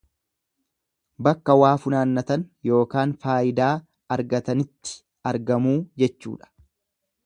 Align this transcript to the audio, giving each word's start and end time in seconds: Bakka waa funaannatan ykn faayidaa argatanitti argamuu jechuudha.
Bakka 1.27 1.55
waa 1.65 1.73
funaannatan 1.83 2.47
ykn 2.79 3.15
faayidaa 3.27 3.71
argatanitti 4.19 5.01
argamuu 5.35 5.79
jechuudha. 6.05 6.55